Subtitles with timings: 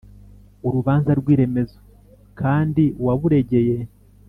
[0.67, 1.79] urubanza rw iremezo
[2.39, 3.75] kandi uwaburegeye